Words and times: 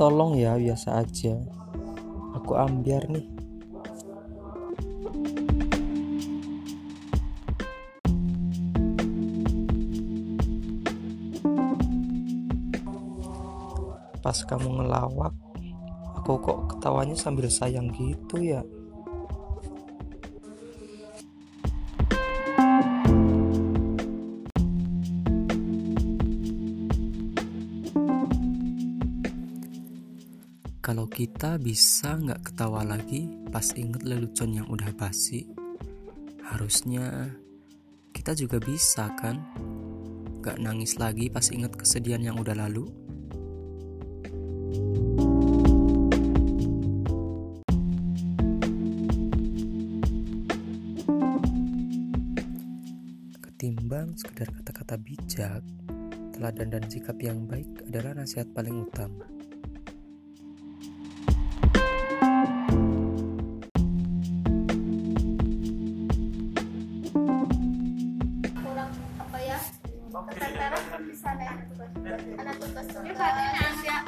tolong 0.00 0.32
ya 0.40 0.56
biasa 0.56 1.04
aja. 1.04 1.36
Aku 2.32 2.56
ambiar 2.56 3.04
nih. 3.04 3.28
Pas 14.24 14.40
kamu 14.48 14.80
ngelawak 14.80 15.36
aku 16.16 16.32
kok 16.48 16.58
ketawanya 16.72 17.16
sambil 17.16 17.52
sayang 17.52 17.92
gitu 17.92 18.40
ya 18.40 18.64
Kalau 30.80 31.04
kita 31.04 31.60
bisa 31.60 32.16
nggak 32.16 32.40
ketawa 32.40 32.80
lagi 32.80 33.28
pas 33.52 33.68
inget 33.76 34.00
lelucon 34.00 34.56
yang 34.56 34.64
udah 34.64 34.88
basi, 34.96 35.44
harusnya 36.40 37.36
kita 38.16 38.32
juga 38.32 38.56
bisa 38.56 39.12
kan? 39.20 39.44
Gak 40.40 40.56
nangis 40.56 40.96
lagi 40.96 41.28
pas 41.28 41.44
inget 41.52 41.76
kesedihan 41.76 42.24
yang 42.24 42.40
udah 42.40 42.56
lalu. 42.56 42.88
Ketimbang 53.44 54.16
sekedar 54.16 54.48
kata-kata 54.48 54.96
bijak, 54.96 55.60
teladan 56.32 56.72
dan 56.72 56.88
sikap 56.88 57.20
yang 57.20 57.44
baik 57.44 57.68
adalah 57.84 58.16
nasihat 58.16 58.48
paling 58.56 58.88
utama. 58.88 59.39
Keteteran 70.28 70.82
kan 70.90 71.02
bisa 71.08 71.28
ada 71.32 71.46
tugas 71.70 71.90
ada 72.36 72.52
tugas 72.58 72.86
tugas. 72.90 73.14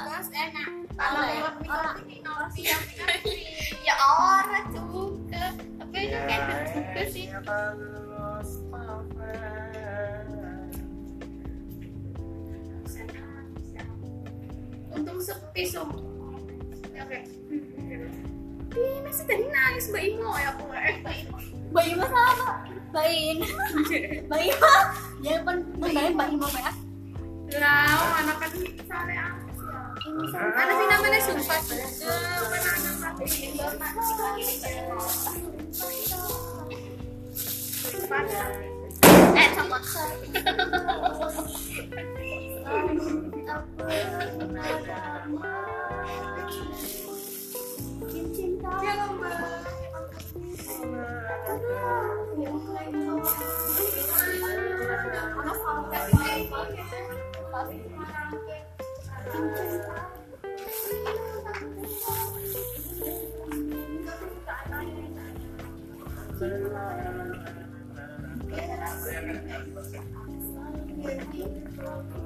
Terus 0.00 0.28
enak. 0.34 0.70
kalau 0.98 1.20
Oleh. 1.22 1.38
buat 1.40 1.56
Orang. 1.70 1.96
mikrofi 2.08 2.62
ya 3.86 3.94
orang 3.96 4.66
juga. 4.74 5.44
Tapi 5.80 5.98
itu 6.06 6.18
kan 6.26 6.40
juga 6.74 7.02
sih. 7.08 7.26
untung 14.90 15.20
sepi 15.22 15.64
sum. 15.64 15.88
Ya 16.92 17.06
kayak 17.08 17.24
Ih, 18.70 18.96
masih 19.02 19.24
tadi 19.26 19.44
nangis 19.50 19.90
Mbak 19.90 20.02
Imo 20.14 20.30
ya 20.38 20.54
aku 20.54 20.62
Mbak 20.70 21.14
Imo 21.26 21.36
Mbak 21.70 21.84
Ima 21.90 22.06
salah 22.06 22.54
Mbak. 22.90 23.06
In. 23.10 23.38
Mbak 24.26 24.40
Ima. 24.46 24.74
Jangan 25.22 25.40
pen 25.46 25.56
pendain 25.78 26.12
Mbak 26.14 26.28
Ima 26.34 26.48
ya. 26.54 26.72
Lah, 27.58 27.98
anak 28.22 28.36
kan 28.38 28.50
misalnya 28.54 29.34
Ada 30.30 30.72
sih 30.74 30.86
namanya 30.86 31.20
sumpah. 31.26 31.60
Eh, 39.30 39.48
copot 39.54 39.82
Ya, 43.40 43.56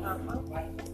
Apa? 0.00 0.89